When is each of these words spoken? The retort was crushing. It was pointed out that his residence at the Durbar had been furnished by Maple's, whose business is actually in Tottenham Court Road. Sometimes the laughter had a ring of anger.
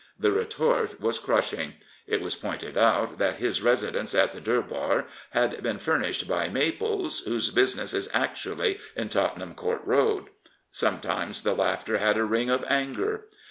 The 0.17 0.31
retort 0.31 0.99
was 0.99 1.19
crushing. 1.19 1.75
It 2.07 2.21
was 2.21 2.33
pointed 2.33 2.75
out 2.75 3.19
that 3.19 3.35
his 3.35 3.61
residence 3.61 4.15
at 4.15 4.33
the 4.33 4.41
Durbar 4.41 5.05
had 5.29 5.61
been 5.61 5.77
furnished 5.77 6.27
by 6.27 6.49
Maple's, 6.49 7.19
whose 7.25 7.51
business 7.51 7.93
is 7.93 8.09
actually 8.11 8.79
in 8.95 9.09
Tottenham 9.09 9.53
Court 9.53 9.83
Road. 9.85 10.31
Sometimes 10.71 11.43
the 11.43 11.53
laughter 11.53 11.99
had 11.99 12.17
a 12.17 12.23
ring 12.25 12.49
of 12.49 12.65
anger. 12.67 13.25